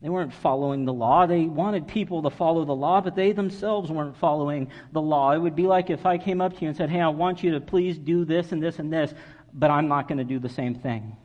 [0.02, 1.26] They weren't following the law.
[1.26, 5.32] They wanted people to follow the law, but they themselves weren't following the law.
[5.32, 7.42] It would be like if I came up to you and said, Hey, I want
[7.42, 9.12] you to please do this and this and this,
[9.52, 11.16] but I'm not going to do the same thing.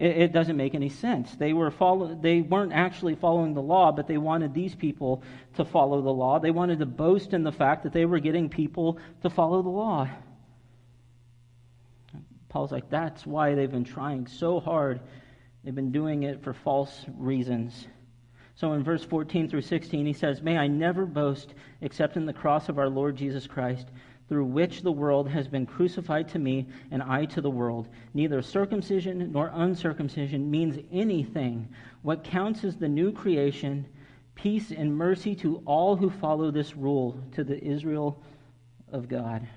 [0.00, 1.32] It, it doesn't make any sense.
[1.36, 5.22] They, were follow, they weren't actually following the law, but they wanted these people
[5.54, 6.40] to follow the law.
[6.40, 9.68] They wanted to boast in the fact that they were getting people to follow the
[9.68, 10.08] law.
[12.48, 15.00] Paul's like, That's why they've been trying so hard
[15.64, 17.86] They've been doing it for false reasons.
[18.54, 22.32] So in verse 14 through 16, he says, May I never boast except in the
[22.32, 23.88] cross of our Lord Jesus Christ,
[24.30, 27.88] through which the world has been crucified to me and I to the world.
[28.14, 31.68] Neither circumcision nor uncircumcision means anything.
[32.02, 33.84] What counts is the new creation,
[34.36, 38.22] peace and mercy to all who follow this rule, to the Israel
[38.92, 39.48] of God.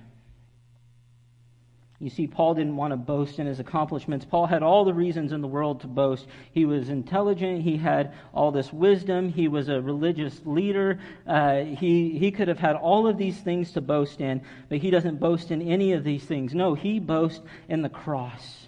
[2.03, 4.25] You see, Paul didn't want to boast in his accomplishments.
[4.25, 6.27] Paul had all the reasons in the world to boast.
[6.51, 7.61] He was intelligent.
[7.61, 9.31] He had all this wisdom.
[9.31, 10.99] He was a religious leader.
[11.25, 14.91] Uh, he, he could have had all of these things to boast in, but he
[14.91, 16.53] doesn't boast in any of these things.
[16.53, 17.39] No, he boasts
[17.69, 18.67] in the cross.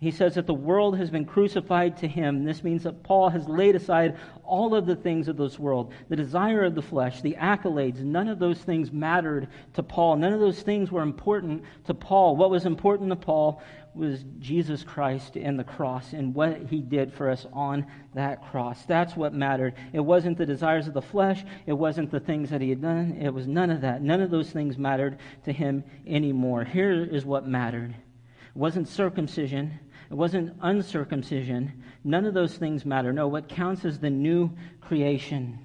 [0.00, 2.44] He says that the world has been crucified to him.
[2.44, 6.14] This means that Paul has laid aside all of the things of this world the
[6.14, 8.00] desire of the flesh, the accolades.
[8.00, 10.16] None of those things mattered to Paul.
[10.16, 12.36] None of those things were important to Paul.
[12.36, 13.60] What was important to Paul
[13.92, 17.84] was Jesus Christ and the cross and what he did for us on
[18.14, 18.84] that cross.
[18.84, 19.74] That's what mattered.
[19.92, 23.18] It wasn't the desires of the flesh, it wasn't the things that he had done.
[23.20, 24.00] It was none of that.
[24.00, 26.62] None of those things mattered to him anymore.
[26.62, 27.90] Here is what mattered.
[27.90, 29.80] It wasn't circumcision.
[30.10, 31.82] It wasn't uncircumcision.
[32.02, 33.12] None of those things matter.
[33.12, 34.50] No, what counts is the new
[34.80, 35.58] creation.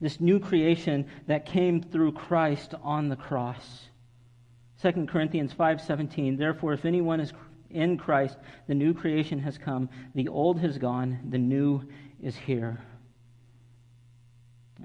[0.00, 3.88] This new creation that came through Christ on the cross.
[4.82, 7.32] 2 Corinthians 5:17 Therefore if anyone is
[7.70, 11.82] in Christ the new creation has come the old has gone the new
[12.20, 12.78] is here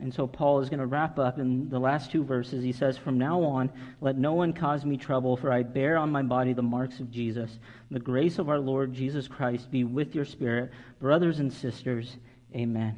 [0.02, 2.64] and so Paul is going to wrap up in the last two verses.
[2.64, 3.70] He says, From now on,
[4.02, 7.12] let no one cause me trouble, for I bear on my body the marks of
[7.12, 7.60] Jesus.
[7.91, 10.72] The grace of our Lord Jesus Christ be with your spirit.
[11.00, 12.18] Brothers and sisters,
[12.56, 12.97] amen.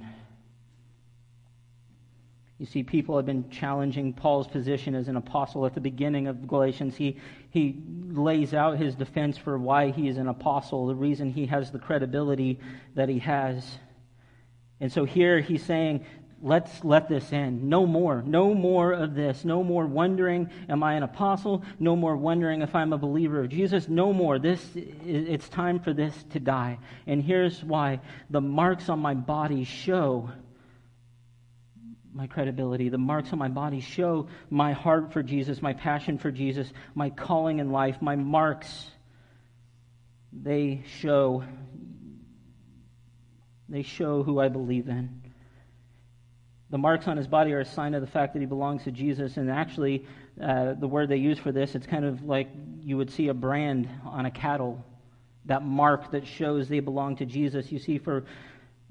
[2.61, 5.65] You see, people have been challenging Paul's position as an apostle.
[5.65, 7.17] At the beginning of Galatians, he,
[7.49, 11.71] he lays out his defense for why he is an apostle, the reason he has
[11.71, 12.59] the credibility
[12.93, 13.65] that he has.
[14.79, 16.05] And so here he's saying
[16.41, 17.63] let's let this end.
[17.63, 18.23] No more.
[18.25, 19.45] No more of this.
[19.45, 21.63] No more wondering, am I an apostle?
[21.79, 23.87] No more wondering if I'm a believer of Jesus.
[23.87, 24.39] No more.
[24.39, 26.79] This, it's time for this to die.
[27.05, 30.31] And here's why the marks on my body show
[32.13, 32.89] my credibility.
[32.89, 37.09] The marks on my body show my heart for Jesus, my passion for Jesus, my
[37.09, 38.01] calling in life.
[38.01, 38.89] My marks,
[40.33, 41.43] they show.
[43.69, 45.30] They show who I believe in.
[46.71, 48.91] The marks on his body are a sign of the fact that he belongs to
[48.91, 49.37] Jesus.
[49.37, 50.05] And actually,
[50.41, 52.49] uh, the word they use for this, it's kind of like
[52.81, 54.83] you would see a brand on a cattle.
[55.45, 57.71] That mark that shows they belong to Jesus.
[57.71, 58.23] You see, for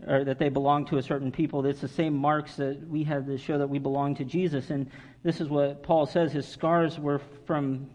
[0.07, 1.64] or that they belong to a certain people.
[1.66, 4.70] It's the same marks that we have to show that we belong to Jesus.
[4.70, 4.91] And
[5.22, 7.91] this is what Paul says his scars were from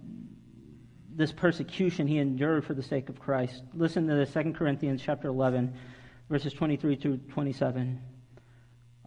[1.16, 3.64] this persecution he endured for the sake of Christ.
[3.74, 5.74] Listen to the Second Corinthians chapter 11,
[6.30, 8.00] verses 23 to 27.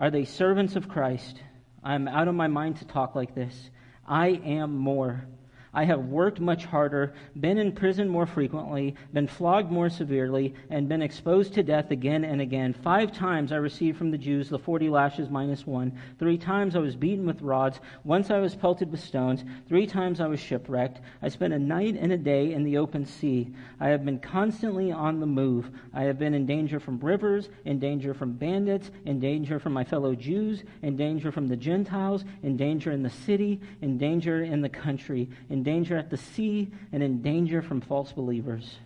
[0.01, 1.41] Are they servants of Christ?
[1.83, 3.71] I'm out of my mind to talk like this.
[4.07, 5.27] I am more.
[5.75, 10.89] I have worked much harder, been in prison more frequently, been flogged more severely, and
[10.89, 12.73] been exposed to death again and again.
[12.73, 15.93] Five times I received from the Jews the forty lashes minus one.
[16.19, 17.81] Three times I was beaten with rods.
[18.05, 19.45] Once I was pelted with stones.
[19.69, 21.01] Three times I was shipwrecked.
[21.23, 23.53] I spent a night and a day in the open sea.
[23.81, 25.71] I have been constantly on the move.
[25.93, 29.85] I have been in danger from rivers, in danger from bandits, in danger from my
[29.85, 34.61] fellow Jews, in danger from the Gentiles, in danger in the city, in danger in
[34.61, 38.79] the country, in in danger at the sea, and in danger from false believers.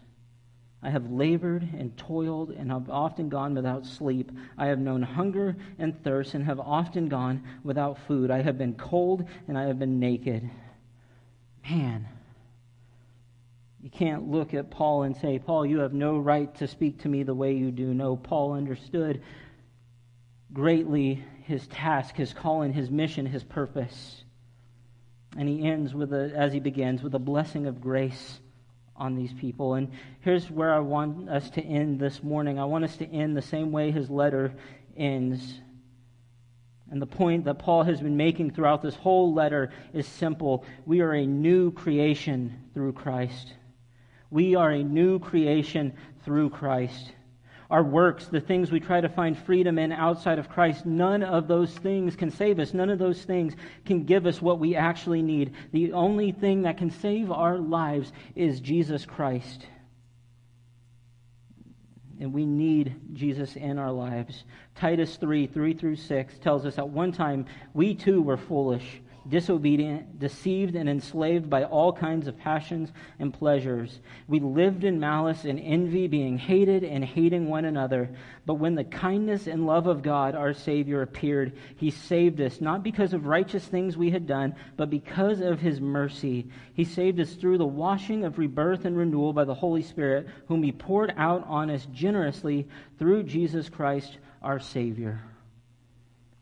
[0.83, 4.33] I have labored and toiled and have often gone without sleep.
[4.57, 8.31] I have known hunger and thirst and have often gone without food.
[8.31, 10.51] I have been cold and I have been naked.
[11.71, 12.09] Man,
[13.83, 17.09] you can't look at Paul and say, Paul, you have no right to speak to
[17.09, 17.93] me the way you do.
[17.93, 19.23] No, Paul understood
[20.55, 24.22] greatly his task, his calling, his mission, his purpose.
[25.37, 28.41] And he ends with a, as he begins, with a blessing of grace
[28.97, 29.75] on these people.
[29.75, 32.59] And here's where I want us to end this morning.
[32.59, 34.53] I want us to end the same way his letter
[34.97, 35.61] ends.
[36.91, 40.65] And the point that Paul has been making throughout this whole letter is simple.
[40.85, 43.55] We are a new creation through Christ.
[44.31, 47.13] We are a new creation through Christ
[47.73, 51.49] our works, the things we try to find freedom in outside of Christ, none of
[51.49, 52.75] those things can save us.
[52.75, 53.55] None of those things
[53.87, 55.55] can give us what we actually need.
[55.73, 59.67] The only thing that can save our lives is Jesus Christ.
[62.21, 64.45] And we need Jesus in our lives.
[64.75, 70.19] Titus 3 3 through 6 tells us at one time we too were foolish disobedient,
[70.19, 74.01] deceived, and enslaved by all kinds of passions and pleasures.
[74.29, 78.11] We lived in malice and envy, being hated and hating one another.
[78.47, 82.83] But when the kindness and love of God, our Savior, appeared, He saved us, not
[82.83, 86.49] because of righteous things we had done, but because of His mercy.
[86.75, 90.63] He saved us through the washing of rebirth and renewal by the Holy Spirit, whom
[90.63, 92.67] He poured out on us generously
[92.99, 95.23] through Jesus Christ, our Savior.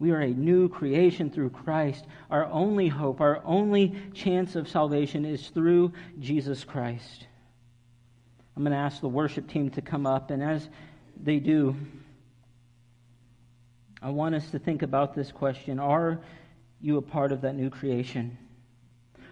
[0.00, 2.06] We are a new creation through Christ.
[2.30, 7.26] Our only hope, our only chance of salvation is through Jesus Christ.
[8.56, 10.68] I'm going to ask the worship team to come up, and as
[11.22, 11.76] they do,
[14.00, 16.18] I want us to think about this question Are
[16.80, 18.38] you a part of that new creation?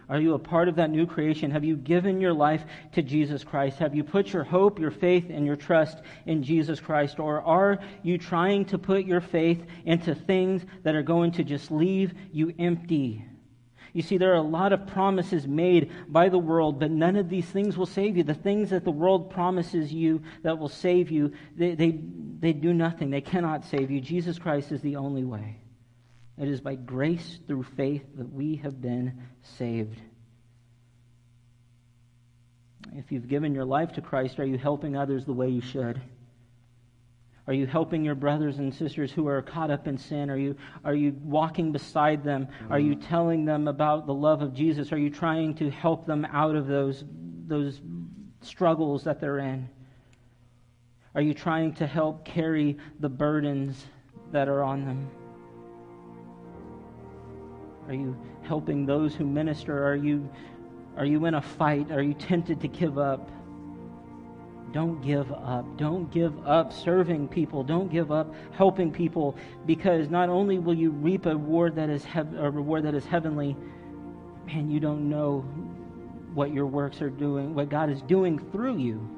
[0.09, 1.51] Are you a part of that new creation?
[1.51, 3.79] Have you given your life to Jesus Christ?
[3.79, 7.19] Have you put your hope, your faith, and your trust in Jesus Christ?
[7.19, 11.71] Or are you trying to put your faith into things that are going to just
[11.71, 13.23] leave you empty?
[13.93, 17.29] You see, there are a lot of promises made by the world, but none of
[17.29, 18.23] these things will save you.
[18.23, 21.99] The things that the world promises you that will save you, they, they,
[22.39, 23.11] they do nothing.
[23.11, 24.01] They cannot save you.
[24.01, 25.59] Jesus Christ is the only way.
[26.41, 30.01] It is by grace through faith that we have been saved.
[32.95, 36.01] If you've given your life to Christ, are you helping others the way you should?
[37.49, 40.31] Are you helping your brothers and sisters who are caught up in sin?
[40.31, 42.49] Are you, are you walking beside them?
[42.71, 44.93] Are you telling them about the love of Jesus?
[44.93, 47.05] Are you trying to help them out of those,
[47.47, 47.81] those
[48.43, 49.69] struggles that they're in?
[51.15, 53.83] Are you trying to help carry the burdens
[54.31, 55.11] that are on them?
[57.89, 59.87] Are you helping those who minister?
[59.87, 60.29] Are you,
[60.97, 61.91] are you in a fight?
[61.91, 63.31] Are you tempted to give up?
[64.73, 65.65] Don't give up.
[65.79, 67.65] Don't give up serving people.
[67.65, 69.35] Don't give up helping people
[69.65, 73.07] because not only will you reap a reward that is, hev- a reward that is
[73.07, 73.57] heavenly,
[74.47, 75.41] man, you don't know
[76.35, 79.18] what your works are doing, what God is doing through you.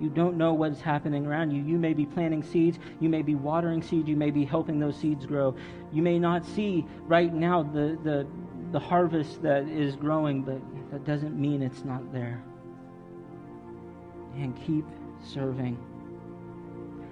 [0.00, 1.62] You don't know what's happening around you.
[1.62, 4.96] You may be planting seeds, you may be watering seeds, you may be helping those
[4.96, 5.54] seeds grow.
[5.92, 8.26] You may not see right now the, the,
[8.72, 12.42] the harvest that is growing, but that doesn't mean it's not there.
[14.36, 14.86] And keep
[15.22, 15.76] serving.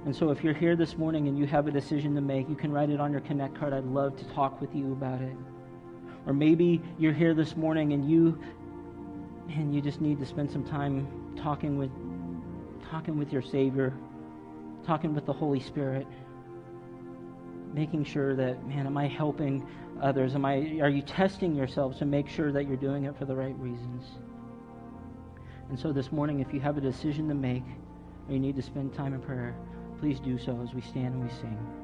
[0.06, 2.54] And so, if you're here this morning and you have a decision to make, you
[2.54, 3.74] can write it on your Connect card.
[3.74, 5.36] I'd love to talk with you about it.
[6.26, 8.38] Or maybe you're here this morning and you
[9.50, 11.90] and you just need to spend some time talking with
[12.90, 13.92] talking with your Savior,
[14.84, 16.06] talking with the Holy Spirit,
[17.74, 19.66] making sure that, man, am I helping
[20.00, 20.34] others?
[20.34, 23.36] Am I, are you testing yourselves to make sure that you're doing it for the
[23.36, 24.04] right reasons?
[25.68, 27.64] And so this morning, if you have a decision to make
[28.28, 29.54] or you need to spend time in prayer,
[30.00, 31.77] please do so as we stand and we sing.